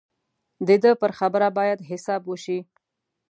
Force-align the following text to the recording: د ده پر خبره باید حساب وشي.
د 0.67 0.69
ده 0.83 0.91
پر 1.01 1.11
خبره 1.19 1.47
باید 1.57 1.79
حساب 1.89 2.21
وشي. 2.27 2.59